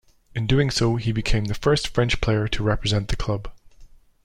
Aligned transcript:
In 0.33 0.47
doing 0.47 0.71
so, 0.71 0.95
he 0.95 1.11
became 1.11 1.45
the 1.45 1.53
first 1.53 1.89
French 1.89 2.21
player 2.21 2.47
to 2.47 2.63
represent 2.63 3.09
the 3.09 3.15
club. 3.15 3.51